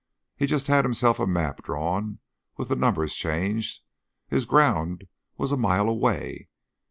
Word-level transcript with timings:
He 0.35 0.47
just 0.47 0.65
had 0.65 0.83
himself 0.83 1.19
a 1.19 1.27
map 1.27 1.61
drawn, 1.61 2.17
with 2.57 2.69
the 2.69 2.75
numbers 2.75 3.13
changed. 3.13 3.83
His 4.29 4.45
ground 4.45 5.03
was 5.37 5.51
a 5.51 5.57
mile 5.57 5.87
away. 5.87 6.49